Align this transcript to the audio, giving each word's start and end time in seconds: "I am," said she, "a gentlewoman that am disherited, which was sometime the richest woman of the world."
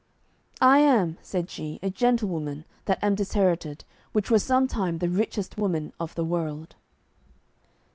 "I 0.63 0.79
am," 0.79 1.19
said 1.21 1.51
she, 1.51 1.77
"a 1.83 1.91
gentlewoman 1.91 2.65
that 2.85 2.97
am 3.03 3.13
disherited, 3.13 3.85
which 4.13 4.31
was 4.31 4.41
sometime 4.43 4.97
the 4.97 5.07
richest 5.09 5.59
woman 5.59 5.93
of 5.99 6.15
the 6.15 6.25
world." 6.25 6.73